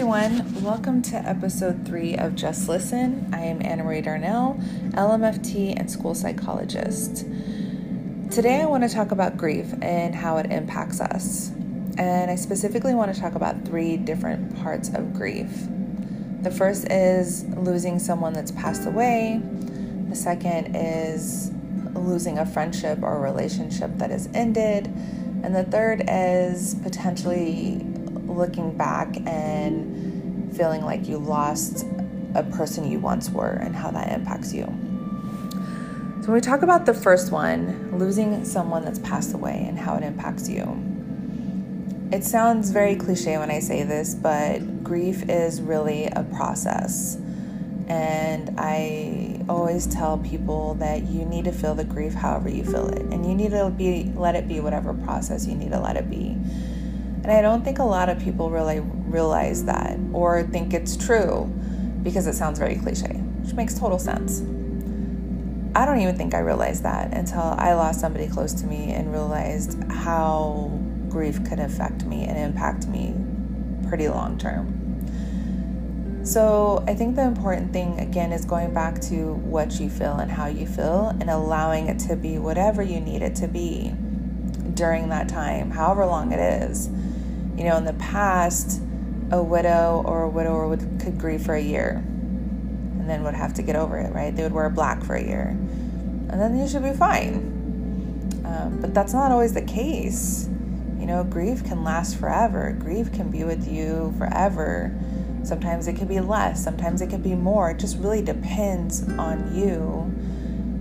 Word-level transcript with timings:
everyone. 0.00 0.62
Welcome 0.62 1.02
to 1.02 1.16
episode 1.16 1.84
three 1.84 2.16
of 2.16 2.34
Just 2.34 2.70
Listen. 2.70 3.28
I 3.34 3.40
am 3.40 3.60
Anna 3.60 3.84
Marie 3.84 4.00
Darnell, 4.00 4.58
LMFT 4.92 5.78
and 5.78 5.90
school 5.90 6.14
psychologist. 6.14 7.26
Today, 8.30 8.62
I 8.62 8.64
want 8.64 8.82
to 8.82 8.88
talk 8.88 9.10
about 9.10 9.36
grief 9.36 9.66
and 9.82 10.14
how 10.14 10.38
it 10.38 10.50
impacts 10.50 11.02
us. 11.02 11.50
And 11.98 12.30
I 12.30 12.36
specifically 12.36 12.94
want 12.94 13.14
to 13.14 13.20
talk 13.20 13.34
about 13.34 13.66
three 13.66 13.98
different 13.98 14.56
parts 14.62 14.88
of 14.88 15.12
grief. 15.12 15.50
The 16.40 16.50
first 16.50 16.90
is 16.90 17.44
losing 17.48 17.98
someone 17.98 18.32
that's 18.32 18.52
passed 18.52 18.86
away, 18.86 19.38
the 20.08 20.16
second 20.16 20.76
is 20.76 21.52
losing 21.92 22.38
a 22.38 22.46
friendship 22.46 23.02
or 23.02 23.20
relationship 23.20 23.90
that 23.98 24.08
has 24.08 24.30
ended, 24.32 24.86
and 25.42 25.54
the 25.54 25.64
third 25.64 26.04
is 26.08 26.74
potentially 26.76 27.86
looking 28.40 28.76
back 28.76 29.16
and 29.26 30.54
feeling 30.56 30.84
like 30.84 31.06
you 31.06 31.18
lost 31.18 31.86
a 32.34 32.42
person 32.42 32.90
you 32.90 32.98
once 32.98 33.30
were 33.30 33.52
and 33.52 33.76
how 33.76 33.90
that 33.90 34.12
impacts 34.12 34.52
you. 34.52 34.64
So, 36.22 36.26
when 36.26 36.34
we 36.34 36.40
talk 36.40 36.62
about 36.62 36.86
the 36.86 36.94
first 36.94 37.30
one, 37.32 37.98
losing 37.98 38.44
someone 38.44 38.84
that's 38.84 38.98
passed 38.98 39.32
away 39.32 39.64
and 39.68 39.78
how 39.78 39.96
it 39.96 40.02
impacts 40.02 40.48
you, 40.48 40.64
it 42.12 42.24
sounds 42.24 42.70
very 42.70 42.96
cliche 42.96 43.38
when 43.38 43.50
I 43.50 43.60
say 43.60 43.84
this, 43.84 44.14
but 44.14 44.82
grief 44.82 45.28
is 45.28 45.62
really 45.62 46.06
a 46.06 46.24
process. 46.24 47.16
And 47.86 48.54
I 48.58 49.40
always 49.48 49.86
tell 49.86 50.18
people 50.18 50.74
that 50.74 51.04
you 51.04 51.24
need 51.24 51.44
to 51.44 51.52
feel 51.52 51.74
the 51.74 51.84
grief 51.84 52.14
however 52.14 52.48
you 52.48 52.64
feel 52.64 52.88
it. 52.88 53.02
And 53.02 53.26
you 53.26 53.34
need 53.34 53.50
to 53.50 53.70
be 53.70 54.12
let 54.14 54.34
it 54.34 54.46
be 54.48 54.60
whatever 54.60 54.92
process 54.92 55.46
you 55.46 55.54
need 55.54 55.70
to 55.70 55.80
let 55.80 55.96
it 55.96 56.10
be. 56.10 56.36
And 57.22 57.30
I 57.30 57.42
don't 57.42 57.62
think 57.62 57.78
a 57.78 57.84
lot 57.84 58.08
of 58.08 58.18
people 58.18 58.50
really 58.50 58.80
realize 58.80 59.64
that 59.64 59.98
or 60.12 60.42
think 60.42 60.72
it's 60.72 60.96
true 60.96 61.44
because 62.02 62.26
it 62.26 62.34
sounds 62.34 62.58
very 62.58 62.76
cliche, 62.76 63.12
which 63.42 63.54
makes 63.54 63.78
total 63.78 63.98
sense. 63.98 64.40
I 65.74 65.84
don't 65.84 66.00
even 66.00 66.16
think 66.16 66.34
I 66.34 66.40
realized 66.40 66.82
that 66.82 67.12
until 67.12 67.54
I 67.58 67.74
lost 67.74 68.00
somebody 68.00 68.26
close 68.26 68.52
to 68.54 68.66
me 68.66 68.92
and 68.92 69.12
realized 69.12 69.80
how 69.90 70.80
grief 71.08 71.44
could 71.48 71.60
affect 71.60 72.04
me 72.04 72.24
and 72.24 72.36
impact 72.36 72.88
me 72.88 73.14
pretty 73.88 74.08
long 74.08 74.38
term. 74.38 74.76
So, 76.24 76.84
I 76.86 76.94
think 76.94 77.16
the 77.16 77.22
important 77.22 77.72
thing 77.72 77.98
again 77.98 78.30
is 78.32 78.44
going 78.44 78.74
back 78.74 79.00
to 79.02 79.34
what 79.34 79.80
you 79.80 79.88
feel 79.88 80.16
and 80.16 80.30
how 80.30 80.46
you 80.46 80.66
feel 80.66 81.08
and 81.18 81.30
allowing 81.30 81.88
it 81.88 81.98
to 82.00 82.16
be 82.16 82.38
whatever 82.38 82.82
you 82.82 83.00
need 83.00 83.22
it 83.22 83.34
to 83.36 83.48
be 83.48 83.94
during 84.74 85.08
that 85.08 85.28
time, 85.28 85.70
however 85.70 86.04
long 86.04 86.32
it 86.32 86.40
is. 86.40 86.90
You 87.60 87.66
know, 87.66 87.76
in 87.76 87.84
the 87.84 87.92
past, 87.92 88.80
a 89.30 89.42
widow 89.42 90.02
or 90.06 90.22
a 90.22 90.28
widower 90.30 90.66
would 90.66 90.98
could 90.98 91.18
grieve 91.18 91.42
for 91.42 91.54
a 91.54 91.60
year 91.60 92.02
and 92.02 93.06
then 93.06 93.22
would 93.22 93.34
have 93.34 93.52
to 93.52 93.62
get 93.62 93.76
over 93.76 93.98
it, 93.98 94.14
right? 94.14 94.34
They 94.34 94.42
would 94.42 94.52
wear 94.52 94.70
black 94.70 95.04
for 95.04 95.14
a 95.14 95.22
year 95.22 95.48
and 96.30 96.40
then 96.40 96.58
you 96.58 96.66
should 96.66 96.82
be 96.82 96.92
fine. 96.92 98.40
Um, 98.46 98.78
but 98.80 98.94
that's 98.94 99.12
not 99.12 99.30
always 99.30 99.52
the 99.52 99.60
case. 99.60 100.48
You 100.98 101.04
know, 101.04 101.22
grief 101.22 101.62
can 101.62 101.84
last 101.84 102.16
forever, 102.16 102.74
grief 102.80 103.12
can 103.12 103.30
be 103.30 103.44
with 103.44 103.70
you 103.70 104.14
forever. 104.16 104.98
Sometimes 105.42 105.86
it 105.86 105.96
can 105.96 106.08
be 106.08 106.20
less, 106.20 106.64
sometimes 106.64 107.02
it 107.02 107.10
can 107.10 107.20
be 107.20 107.34
more. 107.34 107.72
It 107.72 107.78
just 107.78 107.98
really 107.98 108.22
depends 108.22 109.06
on 109.18 109.54
you, 109.54 110.10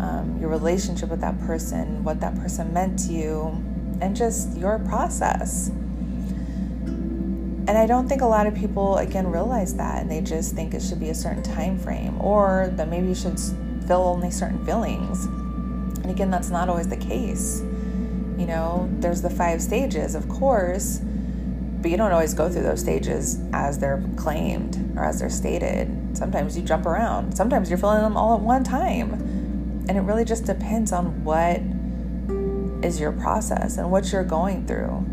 um, 0.01 0.37
your 0.39 0.49
relationship 0.49 1.09
with 1.09 1.19
that 1.19 1.37
person, 1.41 2.05
what 2.05 2.21
that 2.21 2.35
person 2.35 2.71
meant 2.71 2.99
to 2.99 3.11
you, 3.11 3.47
and 3.99 4.15
just 4.15 4.57
your 4.57 4.79
process. 4.79 5.71
And 7.69 7.77
I 7.77 7.85
don't 7.85 8.09
think 8.09 8.23
a 8.23 8.25
lot 8.25 8.47
of 8.47 8.55
people 8.55 8.97
again 8.97 9.27
realize 9.27 9.75
that 9.75 10.01
and 10.01 10.09
they 10.09 10.21
just 10.21 10.55
think 10.55 10.73
it 10.73 10.81
should 10.81 10.99
be 10.99 11.09
a 11.09 11.13
certain 11.13 11.43
time 11.43 11.77
frame 11.77 12.19
or 12.19 12.71
that 12.73 12.87
maybe 12.87 13.09
you 13.09 13.13
should 13.13 13.39
feel 13.85 14.01
only 14.01 14.31
certain 14.31 14.65
feelings. 14.65 15.25
And 15.25 16.09
again, 16.09 16.31
that's 16.31 16.49
not 16.49 16.67
always 16.67 16.87
the 16.87 16.97
case. 16.97 17.59
You 18.39 18.47
know, 18.47 18.89
there's 18.93 19.21
the 19.21 19.29
five 19.29 19.61
stages, 19.61 20.15
of 20.15 20.27
course, 20.27 20.99
but 21.79 21.91
you 21.91 21.95
don't 21.95 22.11
always 22.11 22.33
go 22.33 22.49
through 22.49 22.63
those 22.63 22.79
stages 22.79 23.39
as 23.53 23.77
they're 23.77 24.03
claimed 24.15 24.97
or 24.97 25.05
as 25.05 25.19
they're 25.19 25.29
stated. 25.29 26.17
Sometimes 26.17 26.57
you 26.57 26.63
jump 26.63 26.87
around. 26.87 27.37
Sometimes 27.37 27.69
you're 27.69 27.77
feeling 27.77 28.01
them 28.01 28.17
all 28.17 28.33
at 28.33 28.41
one 28.41 28.63
time. 28.63 29.13
And 29.87 29.91
it 29.91 30.01
really 30.01 30.25
just 30.25 30.43
depends 30.43 30.91
on 30.91 31.23
what 31.23 31.61
is 32.83 32.99
your 32.99 33.11
process 33.11 33.77
and 33.77 33.91
what 33.91 34.11
you're 34.11 34.23
going 34.23 34.65
through. 34.65 35.05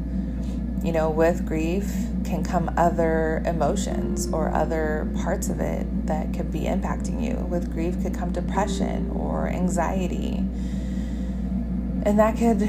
You 0.87 0.93
know, 0.93 1.11
with 1.11 1.45
grief, 1.45 1.93
can 2.25 2.45
come 2.45 2.73
other 2.77 3.43
emotions 3.45 4.29
or 4.33 4.55
other 4.55 5.11
parts 5.17 5.49
of 5.49 5.59
it 5.59 6.07
that 6.07 6.33
could 6.33 6.53
be 6.53 6.61
impacting 6.61 7.21
you. 7.21 7.45
With 7.45 7.73
grief 7.73 8.01
could 8.01 8.15
come 8.15 8.31
depression 8.31 9.11
or 9.11 9.49
anxiety. 9.49 10.45
And 12.05 12.21
that 12.21 12.37
could 12.39 12.69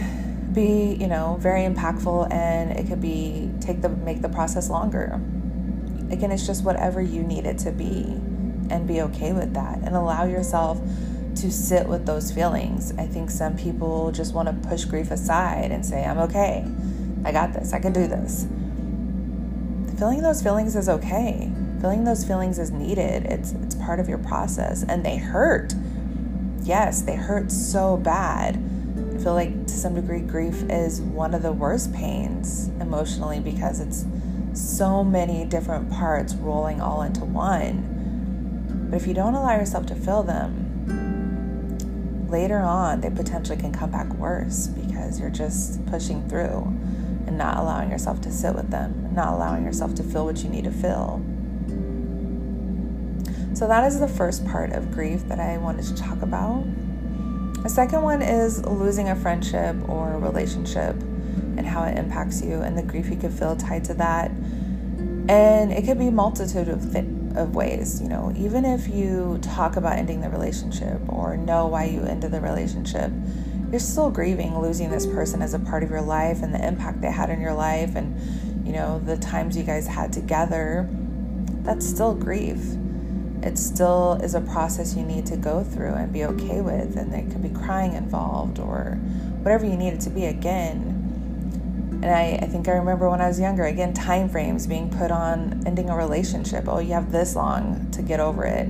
be, 0.52 0.98
you 1.00 1.06
know, 1.06 1.38
very 1.40 1.62
impactful 1.62 2.34
and 2.34 2.72
it 2.72 2.88
could 2.88 3.02
be 3.02 3.52
take 3.62 3.84
the 3.84 3.90
make 3.90 4.24
the 4.24 4.30
process 4.30 4.68
longer. 4.68 5.22
Again, 6.10 6.32
it's 6.32 6.48
just 6.48 6.64
whatever 6.64 7.00
you 7.00 7.22
need 7.22 7.46
it 7.46 7.60
to 7.60 7.72
be 7.72 8.02
and 8.72 8.88
be 8.88 9.00
okay 9.02 9.32
with 9.32 9.54
that 9.54 9.78
and 9.84 9.96
allow 9.96 10.26
yourself 10.26 10.82
to 11.36 11.52
sit 11.52 11.88
with 11.88 12.08
those 12.08 12.32
feelings. 12.32 12.96
I 12.98 13.06
think 13.06 13.30
some 13.30 13.56
people 13.56 14.12
just 14.12 14.34
want 14.34 14.48
to 14.48 14.68
push 14.68 14.86
grief 14.86 15.12
aside 15.12 15.72
and 15.72 15.86
say, 15.86 16.04
I'm 16.04 16.18
okay. 16.18 16.66
I 17.28 17.32
got 17.32 17.54
this. 17.54 17.74
I 17.74 17.80
can 17.80 17.94
do 17.94 18.08
this 18.08 18.48
feeling 19.98 20.22
those 20.22 20.44
feelings 20.44 20.76
is 20.76 20.88
okay. 20.88 21.52
Feeling 21.82 22.04
those 22.04 22.24
feelings 22.24 22.60
is 22.60 22.72
needed. 22.72 23.26
It's 23.26 23.52
it's 23.54 23.76
part 23.76 24.00
of 24.00 24.08
your 24.08 24.20
process 24.20 24.84
and 24.84 25.04
they 25.04 25.18
hurt. 25.18 25.74
Yes, 26.62 27.02
they 27.02 27.16
hurt 27.16 27.52
so 27.52 27.98
bad. 27.98 28.58
I 28.58 29.18
feel 29.18 29.34
like 29.34 29.66
to 29.66 29.74
some 29.74 29.96
degree 29.96 30.20
grief 30.20 30.64
is 30.70 31.02
one 31.02 31.34
of 31.34 31.42
the 31.42 31.52
worst 31.52 31.94
pains 31.94 32.68
emotionally 32.80 33.40
because 33.40 33.80
it's 33.80 34.06
so 34.54 35.04
many 35.04 35.46
different 35.46 35.90
parts 35.92 36.36
rolling 36.36 36.80
all 36.80 37.02
into 37.02 37.26
one. 37.26 38.88
But 38.90 38.98
if 38.98 39.08
you 39.08 39.14
don't 39.14 39.34
allow 39.34 39.56
yourself 39.56 39.88
to 39.88 39.96
feel 39.96 40.24
them, 40.24 40.66
later 42.30 42.60
on 42.60 43.02
they 43.02 43.10
potentially 43.10 43.58
can 43.58 43.72
come 43.72 43.90
back 43.90 44.14
worse 44.14 44.68
because 44.68 45.20
you're 45.20 45.30
just 45.30 45.84
pushing 45.88 46.28
through 46.30 46.68
and 47.28 47.38
not 47.38 47.58
allowing 47.58 47.92
yourself 47.92 48.22
to 48.22 48.32
sit 48.32 48.56
with 48.56 48.72
them, 48.72 49.14
not 49.14 49.34
allowing 49.34 49.64
yourself 49.64 49.94
to 49.96 50.04
feel 50.04 50.26
what 50.26 50.44
you 50.44 50.50
need 50.50 50.64
to 50.64 50.72
feel. 50.72 51.22
So, 53.54 53.68
that 53.68 53.86
is 53.86 54.00
the 54.00 54.08
first 54.08 54.46
part 54.46 54.72
of 54.72 54.92
grief 54.92 55.28
that 55.28 55.40
I 55.40 55.58
wanted 55.58 55.86
to 55.86 55.96
talk 55.96 56.22
about. 56.22 56.64
The 57.64 57.70
second 57.70 58.04
one 58.04 58.22
is 58.22 58.64
losing 58.64 59.10
a 59.10 59.16
friendship 59.16 59.76
or 59.90 60.14
a 60.14 60.20
relationship 60.20 60.96
and 61.58 61.66
how 61.66 61.84
it 61.84 61.98
impacts 61.98 62.42
you 62.42 62.62
and 62.62 62.78
the 62.78 62.84
grief 62.84 63.10
you 63.10 63.16
could 63.18 63.34
feel 63.34 63.56
tied 63.56 63.84
to 63.86 63.94
that. 63.96 64.30
And 65.28 65.74
it 65.74 65.86
could 65.86 65.98
be 65.98 66.08
a 66.08 66.12
multitude 66.12 66.70
of, 66.70 66.94
th- 66.94 67.06
of 67.36 67.56
ways, 67.56 68.02
you 68.02 68.08
know, 68.08 68.32
even 68.38 68.64
if 68.64 68.88
you 68.88 69.40
talk 69.42 69.76
about 69.76 69.98
ending 69.98 70.22
the 70.22 70.30
relationship 70.30 71.02
or 71.10 71.36
know 71.36 71.68
why 71.68 71.86
you 71.86 72.04
ended 72.04 72.32
the 72.32 72.40
relationship, 72.40 73.12
you're 73.72 73.80
still 73.80 74.10
grieving 74.10 74.60
losing 74.60 74.90
this 74.90 75.06
person 75.06 75.42
as 75.42 75.54
a 75.54 75.60
part 75.60 75.84
of 75.84 75.90
your 75.90 76.02
life 76.02 76.42
and 76.42 76.54
the 76.54 76.68
impact 76.68 77.02
they 77.02 77.12
had 77.12 77.30
in 77.30 77.42
your 77.42 77.54
life 77.54 77.96
and 77.96 78.66
you 78.66 78.74
know 78.74 79.00
the 79.00 79.18
times 79.18 79.58
you 79.58 79.64
guys 79.64 79.88
had 79.88 80.12
together 80.12 80.90
that's 81.68 81.86
still 81.86 82.16
grief. 82.16 82.60
It 83.44 83.58
still 83.58 84.14
is 84.24 84.36
a 84.36 84.42
process 84.42 84.96
you 84.96 85.04
need 85.04 85.26
to 85.28 85.36
go 85.36 85.64
through 85.66 85.94
and 85.94 86.12
be 86.14 86.24
okay 86.24 86.62
with 86.62 86.96
and 86.96 87.14
there 87.14 87.24
could 87.24 87.44
be 87.44 87.50
crying 87.50 87.94
involved 87.94 88.58
or 88.58 88.98
whatever 89.44 89.66
you 89.66 89.76
need 89.76 89.94
it 89.94 90.00
to 90.02 90.10
be 90.10 90.26
again. 90.26 90.94
And 92.02 92.06
I, 92.06 92.40
I 92.42 92.48
think 92.48 92.70
I 92.70 92.72
remember 92.72 93.10
when 93.10 93.22
I 93.22 93.28
was 93.28 93.40
younger, 93.40 93.66
again, 93.66 93.94
time 93.94 94.30
frames 94.30 94.66
being 94.66 94.90
put 94.90 95.12
on 95.12 95.64
ending 95.66 95.90
a 95.90 95.96
relationship. 95.96 96.66
Oh, 96.68 96.80
you 96.80 96.94
have 96.94 97.12
this 97.12 97.36
long 97.36 97.90
to 97.92 98.02
get 98.02 98.20
over 98.20 98.46
it 98.46 98.70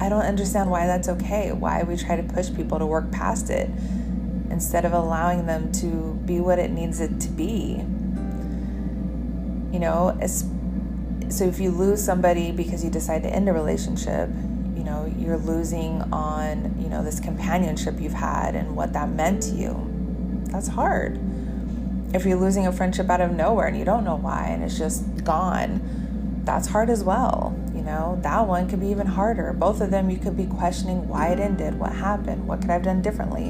I 0.00 0.08
don't 0.08 0.24
understand 0.24 0.70
why 0.70 0.86
that's 0.86 1.08
okay. 1.08 1.52
Why 1.52 1.82
we 1.82 1.96
try 1.96 2.16
to 2.16 2.22
push 2.22 2.52
people 2.54 2.78
to 2.78 2.86
work 2.86 3.10
past 3.10 3.50
it 3.50 3.68
instead 4.50 4.84
of 4.84 4.92
allowing 4.92 5.46
them 5.46 5.72
to 5.72 6.14
be 6.26 6.40
what 6.40 6.58
it 6.58 6.70
needs 6.70 7.00
it 7.00 7.20
to 7.20 7.28
be. 7.28 7.84
You 9.72 9.78
know, 9.78 10.18
so 11.28 11.44
if 11.44 11.58
you 11.58 11.70
lose 11.70 12.04
somebody 12.04 12.52
because 12.52 12.84
you 12.84 12.90
decide 12.90 13.22
to 13.22 13.30
end 13.30 13.48
a 13.48 13.52
relationship, 13.52 14.28
you 14.76 14.84
know, 14.84 15.12
you're 15.16 15.38
losing 15.38 16.02
on, 16.12 16.74
you 16.78 16.88
know, 16.88 17.02
this 17.02 17.18
companionship 17.20 17.98
you've 17.98 18.12
had 18.12 18.54
and 18.54 18.76
what 18.76 18.92
that 18.92 19.08
meant 19.08 19.42
to 19.44 19.50
you. 19.50 19.88
That's 20.46 20.68
hard. 20.68 21.18
If 22.14 22.26
you're 22.26 22.38
losing 22.38 22.66
a 22.66 22.72
friendship 22.72 23.08
out 23.08 23.22
of 23.22 23.32
nowhere 23.32 23.66
and 23.66 23.78
you 23.78 23.86
don't 23.86 24.04
know 24.04 24.16
why 24.16 24.48
and 24.48 24.62
it's 24.62 24.76
just 24.76 25.24
gone, 25.24 25.80
that's 26.44 26.68
hard 26.68 26.90
as 26.90 27.02
well. 27.02 27.58
You 27.82 27.88
know, 27.88 28.16
that 28.22 28.46
one 28.46 28.68
could 28.68 28.78
be 28.78 28.86
even 28.90 29.08
harder. 29.08 29.52
Both 29.52 29.80
of 29.80 29.90
them, 29.90 30.08
you 30.08 30.16
could 30.16 30.36
be 30.36 30.46
questioning 30.46 31.08
why 31.08 31.30
it 31.30 31.40
ended, 31.40 31.80
what 31.80 31.92
happened, 31.92 32.46
what 32.46 32.60
could 32.60 32.70
I 32.70 32.74
have 32.74 32.84
done 32.84 33.02
differently. 33.02 33.48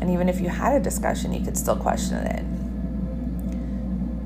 And 0.00 0.08
even 0.10 0.28
if 0.28 0.40
you 0.40 0.48
had 0.48 0.74
a 0.74 0.80
discussion, 0.80 1.32
you 1.32 1.44
could 1.44 1.58
still 1.58 1.74
question 1.74 2.18
it. 2.18 2.44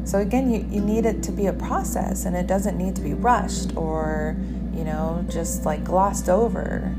So 0.07 0.19
again, 0.19 0.53
you, 0.53 0.69
you 0.71 0.83
need 0.83 1.07
it 1.07 1.23
to 1.23 1.33
be 1.33 1.47
a 1.47 1.53
process 1.55 2.27
and 2.27 2.37
it 2.37 2.47
doesn't 2.47 2.77
need 2.77 2.95
to 2.97 3.01
be 3.01 3.15
rushed 3.15 3.75
or, 3.75 4.37
you 4.75 4.85
know, 4.85 5.25
just 5.31 5.65
like 5.65 5.83
glossed 5.83 6.29
over. 6.29 6.95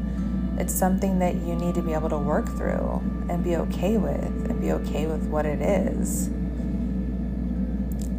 It's 0.58 0.74
something 0.74 1.20
that 1.20 1.36
you 1.36 1.54
need 1.54 1.76
to 1.76 1.84
be 1.84 1.94
able 1.94 2.10
to 2.10 2.18
work 2.18 2.48
through 2.58 3.00
and 3.30 3.44
be 3.44 3.58
okay 3.58 3.98
with 3.98 4.50
and 4.50 4.60
be 4.60 4.72
okay 4.72 5.06
with 5.06 5.28
what 5.28 5.46
it 5.46 5.62
is. 5.62 6.30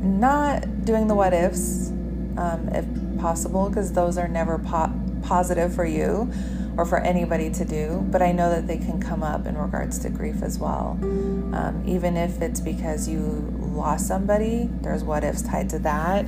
Not 0.03 0.85
doing 0.85 1.09
the 1.09 1.17
what 1.17 1.33
ifs, 1.33 1.91
um, 2.37 2.69
if 2.73 2.87
possible, 3.21 3.69
because 3.69 3.93
those 3.93 4.19
are 4.19 4.29
never 4.29 4.59
po- 4.59 4.93
positive 5.23 5.75
for 5.75 5.85
you 5.85 6.31
or 6.77 6.85
for 6.85 6.99
anybody 6.99 7.51
to 7.51 7.65
do, 7.65 8.07
but 8.11 8.21
I 8.21 8.33
know 8.33 8.51
that 8.51 8.67
they 8.67 8.77
can 8.77 9.01
come 9.01 9.23
up 9.23 9.47
in 9.47 9.57
regards 9.57 9.99
to 10.01 10.11
grief 10.11 10.43
as 10.43 10.59
well. 10.59 10.99
Um, 11.03 11.83
even 11.87 12.17
if 12.17 12.43
it's 12.43 12.61
because 12.61 13.09
you 13.09 13.21
lost 13.59 14.07
somebody, 14.07 14.69
there's 14.83 15.03
what 15.03 15.25
ifs 15.25 15.43
tied 15.43 15.71
to 15.71 15.79
that. 15.81 16.27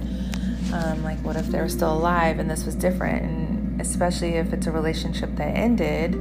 Um, 0.73 1.03
like, 1.03 1.19
what 1.21 1.37
if 1.37 1.47
they 1.49 1.61
were 1.61 1.69
still 1.69 1.93
alive 1.93 2.39
and 2.39 2.51
this 2.51 2.65
was 2.65 2.75
different? 2.75 3.23
And 3.23 3.81
especially 3.81 4.35
if 4.35 4.53
it's 4.53 4.67
a 4.67 4.73
relationship 4.73 5.37
that 5.37 5.57
ended, 5.57 6.15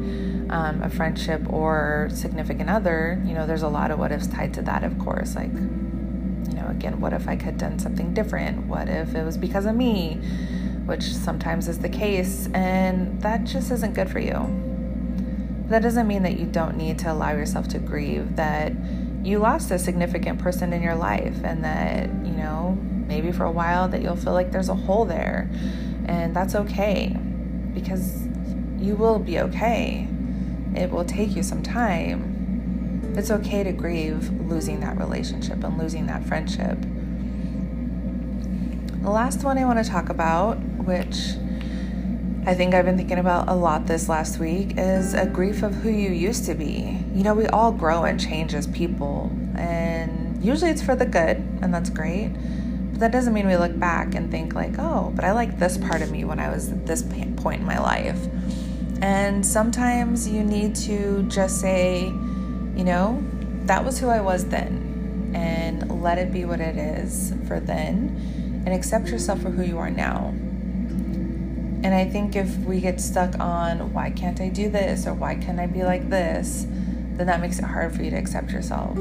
um, 0.50 0.82
a 0.84 0.90
friendship 0.90 1.42
or 1.52 2.10
significant 2.14 2.70
other, 2.70 3.22
you 3.26 3.34
know, 3.34 3.46
there's 3.46 3.64
a 3.64 3.70
lot 3.70 3.92
of 3.92 4.00
what 4.00 4.12
ifs 4.12 4.28
tied 4.28 4.54
to 4.56 4.62
that, 4.64 4.84
of 4.84 5.00
course. 5.00 5.36
Like, 5.36 5.52
know, 6.68 6.74
again, 6.74 7.00
what 7.00 7.14
if 7.14 7.28
I 7.28 7.36
could 7.36 7.46
have 7.46 7.58
done 7.58 7.80
something 7.80 8.14
different? 8.14 8.68
What 8.68 8.90
if 8.90 9.16
it 9.16 9.24
was 9.24 9.38
because 9.38 9.66
of 9.66 9.76
me? 9.76 10.22
which 10.88 11.04
sometimes 11.04 11.68
is 11.68 11.80
the 11.80 11.90
case, 11.90 12.48
and 12.54 13.22
that 13.22 13.44
just 13.44 13.72
isn't 13.72 13.94
good 13.94 14.10
for 14.10 14.20
you. 14.20 14.34
That 15.68 15.82
doesn't 15.82 16.08
mean 16.08 16.24
that 16.24 16.40
you 16.40 16.46
don't 16.46 16.78
need 16.78 16.98
to 17.00 17.12
allow 17.12 17.32
yourself 17.32 17.68
to 17.70 17.80
grieve 17.80 18.38
that 18.38 18.72
you 19.22 19.40
lost 19.40 19.70
a 19.72 19.78
significant 19.78 20.40
person 20.40 20.72
in 20.72 20.82
your 20.82 20.96
life 20.96 21.44
and 21.44 21.62
that, 21.66 22.08
you 22.26 22.32
know, 22.32 22.78
maybe 23.06 23.34
for 23.34 23.44
a 23.44 23.52
while 23.52 23.90
that 23.90 24.02
you'll 24.02 24.16
feel 24.16 24.32
like 24.32 24.52
there's 24.52 24.70
a 24.70 24.76
hole 24.76 25.04
there. 25.04 25.50
And 26.06 26.34
that's 26.34 26.56
okay 26.56 27.18
because 27.74 28.26
you 28.78 28.96
will 28.96 29.20
be 29.20 29.40
okay. 29.40 30.08
It 30.74 30.90
will 30.90 31.04
take 31.04 31.36
you 31.36 31.44
some 31.44 31.62
time. 31.62 32.37
It's 33.16 33.32
okay 33.32 33.64
to 33.64 33.72
grieve 33.72 34.30
losing 34.42 34.80
that 34.82 34.98
relationship 34.98 35.64
and 35.64 35.78
losing 35.78 36.08
that 36.08 36.24
friendship. 36.26 36.78
The 39.02 39.10
last 39.10 39.44
one 39.44 39.58
I 39.58 39.66
want 39.66 39.84
to 39.84 39.90
talk 39.90 40.10
about 40.10 40.58
which 40.88 41.36
I 42.48 42.54
think 42.54 42.74
I've 42.74 42.86
been 42.86 42.96
thinking 42.96 43.20
about 43.20 43.50
a 43.50 43.54
lot 43.54 43.88
this 43.88 44.08
last 44.08 44.40
week, 44.40 44.76
is 44.78 45.14
a 45.14 45.26
grief 45.26 45.64
of 45.64 45.76
who 45.76 45.90
you 45.90 46.12
used 46.12 46.46
to 46.46 46.56
be. 46.56 46.98
You 47.14 47.24
know, 47.24 47.34
we 47.34 47.46
all 47.48 47.74
grow 47.74 48.06
and 48.06 48.18
change 48.18 48.54
as 48.54 48.68
people, 48.68 49.30
and 49.58 50.42
usually 50.42 50.72
it's 50.72 50.82
for 50.82 50.96
the 50.96 51.06
good, 51.06 51.38
and 51.62 51.74
that's 51.74 51.90
great. 51.90 52.30
But 52.92 53.02
that 53.02 53.12
doesn't 53.12 53.34
mean 53.34 53.48
we 53.48 53.58
look 53.58 53.78
back 53.78 54.16
and 54.16 54.32
think, 54.32 54.56
like, 54.56 54.80
oh, 54.80 55.12
but 55.14 55.26
I 55.26 55.34
like 55.34 55.60
this 55.60 55.78
part 55.78 56.02
of 56.02 56.10
me 56.10 56.24
when 56.24 56.40
I 56.40 56.50
was 56.50 56.72
at 56.72 56.86
this 56.86 57.04
point 57.04 57.60
in 57.60 57.66
my 57.66 57.80
life. 57.80 58.20
And 59.02 59.46
sometimes 59.46 60.30
you 60.30 60.42
need 60.42 60.74
to 60.78 61.24
just 61.24 61.60
say, 61.60 62.14
you 62.78 62.84
know, 62.84 63.24
that 63.66 63.84
was 63.84 64.00
who 64.00 64.08
I 64.08 64.22
was 64.22 64.46
then, 64.46 65.32
and 65.36 66.02
let 66.02 66.20
it 66.20 66.32
be 66.32 66.46
what 66.46 66.62
it 66.62 66.78
is 66.78 67.34
for 67.48 67.60
then, 67.60 68.64
and 68.66 68.74
accept 68.74 69.10
yourself 69.10 69.42
for 69.42 69.50
who 69.50 69.64
you 69.64 69.80
are 69.80 69.90
now. 69.90 70.28
And 71.84 71.88
I 71.88 72.06
think 72.06 72.36
if 72.36 72.56
we 72.60 72.80
get 72.80 73.02
stuck 73.02 73.40
on 73.40 73.94
why 73.94 74.12
can't 74.12 74.40
I 74.40 74.50
do 74.50 74.70
this 74.70 75.08
or 75.08 75.14
why 75.14 75.36
can't 75.36 75.60
I 75.60 75.68
be 75.68 75.84
like 75.84 76.10
this, 76.10 76.68
then 76.70 77.28
that 77.28 77.40
makes 77.40 77.60
it 77.60 77.66
hard 77.66 77.96
for 77.96 78.04
you 78.04 78.12
to 78.12 78.18
accept 78.18 78.52
yourself. 78.52 78.96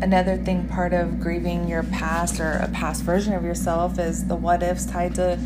Another 0.00 0.36
thing, 0.36 0.68
part 0.68 0.92
of 0.92 1.18
grieving 1.18 1.66
your 1.66 1.82
past 1.82 2.38
or 2.38 2.52
a 2.52 2.68
past 2.68 3.02
version 3.02 3.32
of 3.32 3.44
yourself, 3.44 3.98
is 3.98 4.26
the 4.26 4.36
what 4.36 4.62
ifs 4.62 4.86
tied 4.86 5.14
to 5.16 5.36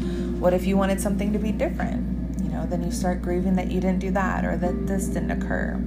what 0.40 0.52
if 0.52 0.66
you 0.66 0.76
wanted 0.76 1.00
something 1.00 1.32
to 1.32 1.38
be 1.38 1.52
different? 1.52 2.42
You 2.42 2.50
know, 2.50 2.66
then 2.66 2.82
you 2.82 2.90
start 2.90 3.22
grieving 3.22 3.54
that 3.56 3.70
you 3.70 3.80
didn't 3.80 4.00
do 4.00 4.10
that 4.10 4.44
or 4.44 4.56
that 4.56 4.86
this 4.86 5.06
didn't 5.06 5.30
occur. 5.30 5.80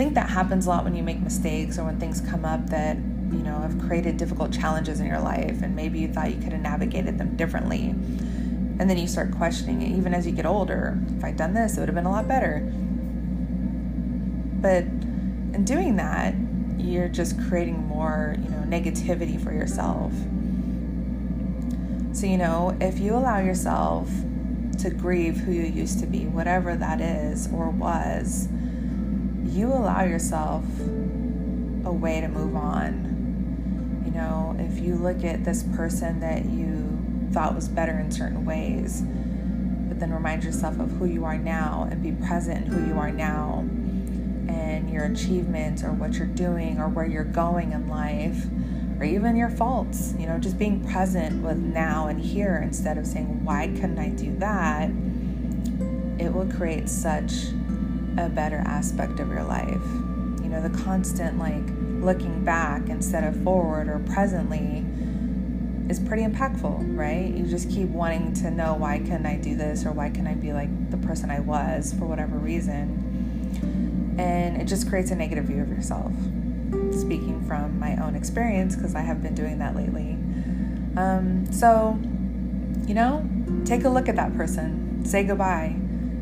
Think 0.00 0.14
that 0.14 0.30
happens 0.30 0.64
a 0.64 0.70
lot 0.70 0.84
when 0.84 0.96
you 0.96 1.02
make 1.02 1.20
mistakes 1.20 1.78
or 1.78 1.84
when 1.84 2.00
things 2.00 2.22
come 2.22 2.46
up 2.46 2.70
that, 2.70 2.96
you 2.96 3.42
know, 3.42 3.60
have 3.60 3.78
created 3.80 4.16
difficult 4.16 4.50
challenges 4.50 4.98
in 4.98 5.04
your 5.04 5.20
life 5.20 5.60
and 5.60 5.76
maybe 5.76 5.98
you 5.98 6.08
thought 6.08 6.34
you 6.34 6.40
could 6.40 6.52
have 6.52 6.62
navigated 6.62 7.18
them 7.18 7.36
differently 7.36 7.90
and 8.78 8.88
then 8.88 8.96
you 8.96 9.06
start 9.06 9.30
questioning 9.30 9.82
it, 9.82 9.94
even 9.94 10.14
as 10.14 10.26
you 10.26 10.32
get 10.32 10.46
older. 10.46 10.98
If 11.18 11.22
I'd 11.22 11.36
done 11.36 11.52
this, 11.52 11.76
it 11.76 11.80
would 11.80 11.90
have 11.90 11.94
been 11.94 12.06
a 12.06 12.10
lot 12.10 12.26
better. 12.26 12.60
But 14.62 14.84
in 14.84 15.66
doing 15.66 15.96
that, 15.96 16.34
you're 16.78 17.10
just 17.10 17.38
creating 17.38 17.86
more, 17.86 18.36
you 18.42 18.48
know, 18.48 18.64
negativity 18.66 19.38
for 19.38 19.52
yourself. 19.52 20.14
So, 22.16 22.24
you 22.24 22.38
know, 22.38 22.74
if 22.80 22.98
you 22.98 23.14
allow 23.14 23.40
yourself 23.40 24.08
to 24.78 24.88
grieve 24.88 25.36
who 25.36 25.52
you 25.52 25.64
used 25.64 26.00
to 26.00 26.06
be, 26.06 26.24
whatever 26.24 26.74
that 26.74 27.02
is 27.02 27.52
or 27.52 27.68
was, 27.68 28.48
you 29.50 29.68
allow 29.68 30.04
yourself 30.04 30.64
a 31.84 31.92
way 31.92 32.20
to 32.20 32.28
move 32.28 32.54
on. 32.54 34.02
You 34.04 34.12
know, 34.12 34.56
if 34.58 34.80
you 34.80 34.94
look 34.94 35.24
at 35.24 35.44
this 35.44 35.62
person 35.74 36.20
that 36.20 36.44
you 36.44 37.00
thought 37.32 37.54
was 37.54 37.68
better 37.68 37.98
in 37.98 38.10
certain 38.10 38.44
ways. 38.44 39.02
But 39.88 40.00
then 40.00 40.12
remind 40.12 40.44
yourself 40.44 40.78
of 40.78 40.90
who 40.92 41.06
you 41.06 41.24
are 41.24 41.38
now 41.38 41.88
and 41.90 42.02
be 42.02 42.12
present 42.26 42.66
in 42.66 42.72
who 42.72 42.86
you 42.86 42.98
are 42.98 43.10
now 43.10 43.60
and 44.48 44.90
your 44.90 45.04
achievements 45.04 45.82
or 45.82 45.92
what 45.92 46.14
you're 46.14 46.26
doing 46.26 46.78
or 46.78 46.88
where 46.88 47.06
you're 47.06 47.24
going 47.24 47.72
in 47.72 47.88
life 47.88 48.44
or 48.98 49.04
even 49.04 49.36
your 49.36 49.50
faults. 49.50 50.14
You 50.18 50.26
know, 50.26 50.38
just 50.38 50.58
being 50.58 50.86
present 50.88 51.42
with 51.42 51.56
now 51.56 52.08
and 52.08 52.20
here 52.20 52.60
instead 52.62 52.98
of 52.98 53.06
saying, 53.06 53.44
why 53.44 53.68
couldn't 53.68 53.98
I 53.98 54.08
do 54.10 54.36
that? 54.38 54.90
It 56.18 56.32
will 56.32 56.50
create 56.52 56.88
such 56.88 57.46
a 58.18 58.28
better 58.28 58.62
aspect 58.66 59.20
of 59.20 59.28
your 59.28 59.44
life. 59.44 59.82
You 60.42 60.48
know, 60.48 60.66
the 60.66 60.76
constant 60.84 61.38
like 61.38 61.62
looking 62.02 62.44
back 62.44 62.88
instead 62.88 63.24
of 63.24 63.42
forward 63.42 63.88
or 63.88 63.98
presently 64.12 64.84
is 65.90 65.98
pretty 65.98 66.22
impactful, 66.22 66.96
right? 66.96 67.34
You 67.34 67.46
just 67.46 67.68
keep 67.68 67.88
wanting 67.88 68.32
to 68.34 68.50
know 68.50 68.74
why 68.74 68.98
couldn't 68.98 69.26
I 69.26 69.36
do 69.36 69.56
this 69.56 69.84
or 69.84 69.92
why 69.92 70.10
can 70.10 70.26
I 70.26 70.34
be 70.34 70.52
like 70.52 70.90
the 70.90 70.96
person 70.96 71.30
I 71.30 71.40
was 71.40 71.92
for 71.98 72.04
whatever 72.04 72.38
reason. 72.38 74.14
And 74.18 74.60
it 74.60 74.66
just 74.66 74.88
creates 74.88 75.10
a 75.10 75.16
negative 75.16 75.46
view 75.46 75.62
of 75.62 75.68
yourself. 75.68 76.12
Speaking 76.92 77.44
from 77.46 77.78
my 77.80 77.96
own 77.96 78.14
experience, 78.14 78.76
because 78.76 78.94
I 78.94 79.00
have 79.00 79.22
been 79.22 79.34
doing 79.34 79.58
that 79.58 79.74
lately. 79.74 80.16
Um, 80.96 81.50
so, 81.50 81.98
you 82.86 82.94
know, 82.94 83.28
take 83.64 83.84
a 83.84 83.88
look 83.88 84.08
at 84.08 84.16
that 84.16 84.36
person, 84.36 85.04
say 85.04 85.24
goodbye, 85.24 85.74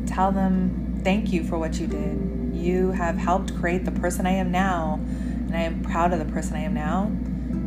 tell 0.07 0.31
them 0.31 0.88
thank 1.03 1.31
you 1.31 1.43
for 1.43 1.57
what 1.57 1.79
you 1.79 1.87
did. 1.87 2.51
You 2.53 2.91
have 2.91 3.17
helped 3.17 3.55
create 3.55 3.85
the 3.85 3.91
person 3.91 4.25
I 4.25 4.31
am 4.31 4.51
now, 4.51 4.99
and 5.03 5.55
I 5.55 5.61
am 5.61 5.81
proud 5.81 6.13
of 6.13 6.19
the 6.19 6.31
person 6.31 6.55
I 6.55 6.61
am 6.61 6.73
now 6.73 7.11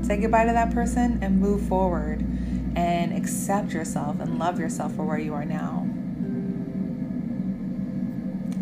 Say 0.03 0.17
goodbye 0.17 0.47
to 0.47 0.53
that 0.53 0.75
person 0.75 1.21
and 1.23 1.41
move 1.41 1.63
forward 1.69 2.27
and 2.75 3.17
accept 3.17 3.73
yourself 3.73 4.19
and 4.19 4.37
love 4.37 4.59
yourself 4.59 4.95
for 4.97 5.05
where 5.05 5.19
you 5.19 5.33
are 5.33 5.45
now. 5.45 5.87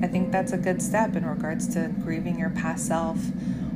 I 0.03 0.07
think 0.07 0.33
that's 0.33 0.53
a 0.53 0.59
good 0.59 0.83
step 0.83 1.17
in 1.17 1.25
regards 1.25 1.67
to 1.75 1.89
grieving 2.03 2.39
your 2.39 2.51
past 2.51 2.87
self 2.87 3.19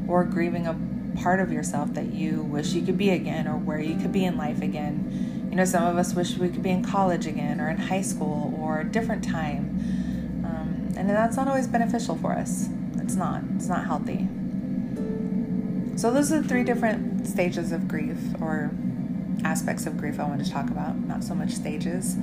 or 0.06 0.24
grieving 0.24 0.66
a 0.66 0.78
part 1.18 1.40
of 1.40 1.50
yourself 1.50 1.94
that 1.94 2.12
you 2.12 2.42
wish 2.42 2.74
you 2.74 2.84
could 2.84 2.98
be 2.98 3.10
again 3.10 3.48
or 3.48 3.56
where 3.56 3.80
you 3.80 3.96
could 3.96 4.12
be 4.12 4.26
in 4.26 4.36
life 4.36 4.60
again. 4.60 5.48
You 5.48 5.56
know, 5.56 5.64
some 5.64 5.84
of 5.84 5.96
us 5.96 6.12
wish 6.14 6.36
we 6.36 6.50
could 6.50 6.62
be 6.62 6.70
in 6.70 6.84
college 6.84 7.26
again 7.26 7.62
or 7.62 7.70
in 7.70 7.78
high 7.78 8.02
school 8.02 8.54
or 8.58 8.80
a 8.80 8.84
different 8.84 9.24
time. 9.24 10.03
And 11.06 11.11
that's 11.11 11.37
not 11.37 11.49
always 11.49 11.66
beneficial 11.66 12.16
for 12.16 12.32
us. 12.32 12.68
It's 12.96 13.14
not. 13.14 13.42
It's 13.56 13.66
not 13.66 13.84
healthy. 13.84 14.26
So, 15.96 16.11
those 16.11 16.32
are 16.32 16.42
three 16.42 16.64
different 16.64 17.26
stages 17.26 17.73
of 17.73 17.87
grief 17.87 18.16
or 18.40 18.70
aspects 19.44 19.87
of 19.87 19.99
grief 19.99 20.18
I 20.18 20.25
want 20.25 20.44
to 20.44 20.50
talk 20.50 20.70
about, 20.70 20.96
not 20.96 21.23
so 21.23 21.34
much 21.34 21.50
stages, 21.50 22.16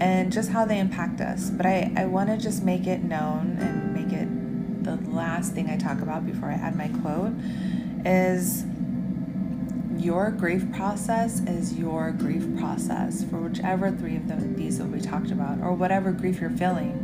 and 0.00 0.32
just 0.32 0.50
how 0.50 0.64
they 0.64 0.78
impact 0.78 1.20
us. 1.20 1.50
But 1.50 1.66
I, 1.66 1.92
I 1.96 2.06
want 2.06 2.30
to 2.30 2.38
just 2.38 2.62
make 2.62 2.86
it 2.86 3.02
known 3.02 3.58
and 3.60 3.92
make 3.94 4.12
it 4.12 4.82
the 4.82 4.96
last 5.10 5.52
thing 5.52 5.68
I 5.68 5.76
talk 5.76 6.00
about 6.00 6.24
before 6.24 6.48
I 6.48 6.54
add 6.54 6.76
my 6.76 6.88
quote 6.88 7.34
is 8.06 8.64
your 9.98 10.30
grief 10.30 10.70
process 10.72 11.40
is 11.40 11.78
your 11.78 12.10
grief 12.10 12.46
process 12.58 13.22
for 13.24 13.36
whichever 13.36 13.90
three 13.90 14.16
of 14.16 14.28
the, 14.28 14.36
these 14.36 14.78
that 14.78 14.86
we 14.86 15.00
talked 15.00 15.30
about, 15.30 15.60
or 15.60 15.72
whatever 15.72 16.12
grief 16.12 16.40
you're 16.40 16.50
feeling. 16.50 17.02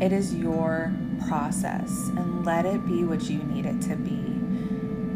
It 0.00 0.12
is 0.12 0.34
your 0.34 0.92
process, 1.28 1.90
and 2.16 2.44
let 2.44 2.64
it 2.64 2.86
be 2.86 3.04
what 3.04 3.24
you 3.24 3.38
need 3.42 3.66
it 3.66 3.80
to 3.82 3.96
be 3.96 4.30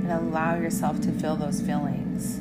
and 0.04 0.12
allow 0.12 0.54
yourself 0.54 1.00
to 1.00 1.12
feel 1.12 1.36
those 1.36 1.62
feelings. 1.62 2.40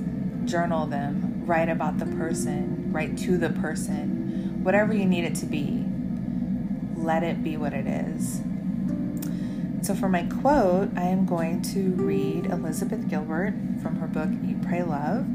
Journal 0.50 0.86
them, 0.86 1.44
write 1.46 1.70
about 1.70 1.98
the 1.98 2.06
person, 2.06 2.92
write 2.92 3.18
to 3.20 3.38
the 3.38 3.50
person, 3.50 4.62
whatever 4.64 4.94
you 4.94 5.06
need 5.06 5.24
it 5.24 5.36
to 5.36 5.46
be. 5.46 5.86
Let 6.96 7.24
it 7.24 7.44
be 7.44 7.56
what 7.56 7.74
it 7.74 7.88
is. 7.88 8.42
So, 9.82 9.94
for 9.96 10.10
my 10.10 10.24
quote, 10.24 10.90
I 10.98 11.04
am 11.04 11.26
going 11.26 11.62
to 11.74 11.92
read 11.92 12.46
Elizabeth 12.48 13.10
Gilbert 13.10 13.54
from 13.82 13.98
her 13.98 14.08
book 14.08 14.30
Eat, 14.46 14.62
Pray, 14.62 14.84
Love. 14.84 15.26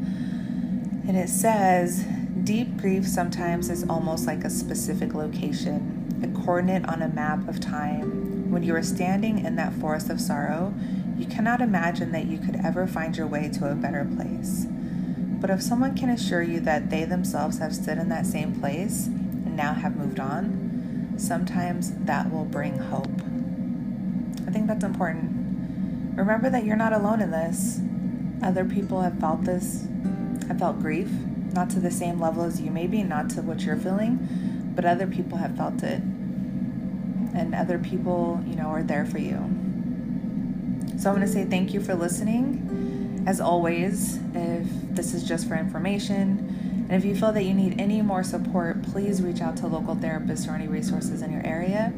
And 1.06 1.16
it 1.16 1.28
says, 1.30 2.04
Deep 2.44 2.76
grief 2.76 3.06
sometimes 3.06 3.70
is 3.70 3.84
almost 3.88 4.26
like 4.26 4.44
a 4.44 4.50
specific 4.50 5.14
location, 5.14 5.97
coordinate 6.48 6.88
on 6.88 7.02
a 7.02 7.08
map 7.08 7.46
of 7.46 7.60
time. 7.60 8.50
When 8.50 8.62
you 8.62 8.74
are 8.74 8.82
standing 8.82 9.44
in 9.44 9.56
that 9.56 9.74
forest 9.74 10.08
of 10.08 10.18
sorrow, 10.18 10.72
you 11.18 11.26
cannot 11.26 11.60
imagine 11.60 12.10
that 12.12 12.24
you 12.24 12.38
could 12.38 12.56
ever 12.64 12.86
find 12.86 13.14
your 13.14 13.26
way 13.26 13.50
to 13.50 13.70
a 13.70 13.74
better 13.74 14.08
place. 14.16 14.64
But 14.66 15.50
if 15.50 15.60
someone 15.60 15.94
can 15.94 16.08
assure 16.08 16.40
you 16.40 16.60
that 16.60 16.88
they 16.88 17.04
themselves 17.04 17.58
have 17.58 17.74
stood 17.74 17.98
in 17.98 18.08
that 18.08 18.24
same 18.24 18.58
place 18.58 19.08
and 19.08 19.56
now 19.56 19.74
have 19.74 19.96
moved 19.96 20.18
on, 20.18 21.12
sometimes 21.18 21.92
that 22.06 22.32
will 22.32 22.46
bring 22.46 22.78
hope. 22.78 23.20
I 24.46 24.50
think 24.50 24.68
that's 24.68 24.84
important. 24.84 26.16
Remember 26.16 26.48
that 26.48 26.64
you're 26.64 26.76
not 26.76 26.94
alone 26.94 27.20
in 27.20 27.30
this. 27.30 27.78
Other 28.42 28.64
people 28.64 29.02
have 29.02 29.20
felt 29.20 29.44
this, 29.44 29.86
have 30.46 30.60
felt 30.60 30.80
grief, 30.80 31.10
not 31.52 31.68
to 31.68 31.78
the 31.78 31.90
same 31.90 32.18
level 32.18 32.44
as 32.44 32.58
you, 32.58 32.70
maybe 32.70 33.02
not 33.02 33.28
to 33.32 33.42
what 33.42 33.60
you're 33.60 33.76
feeling, 33.76 34.72
but 34.74 34.86
other 34.86 35.06
people 35.06 35.36
have 35.36 35.54
felt 35.54 35.82
it. 35.82 36.00
And 37.34 37.54
other 37.54 37.78
people, 37.78 38.42
you 38.46 38.56
know, 38.56 38.68
are 38.68 38.82
there 38.82 39.04
for 39.04 39.18
you. 39.18 39.36
So 40.98 41.10
I'm 41.10 41.16
going 41.16 41.20
to 41.20 41.28
say 41.28 41.44
thank 41.44 41.72
you 41.72 41.80
for 41.80 41.94
listening. 41.94 43.24
As 43.26 43.40
always, 43.40 44.18
if 44.34 44.66
this 44.94 45.14
is 45.14 45.22
just 45.22 45.46
for 45.46 45.54
information, 45.54 46.86
and 46.88 46.92
if 46.92 47.04
you 47.04 47.14
feel 47.14 47.32
that 47.32 47.44
you 47.44 47.54
need 47.54 47.78
any 47.80 48.00
more 48.00 48.22
support, 48.22 48.82
please 48.82 49.20
reach 49.22 49.40
out 49.40 49.56
to 49.58 49.66
local 49.66 49.94
therapists 49.94 50.48
or 50.48 50.54
any 50.54 50.66
resources 50.66 51.22
in 51.22 51.30
your 51.30 51.44
area. 51.46 51.92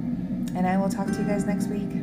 And 0.55 0.67
I 0.67 0.77
will 0.77 0.89
talk 0.89 1.07
to 1.07 1.13
you 1.13 1.25
guys 1.25 1.47
next 1.47 1.69
week. 1.69 2.00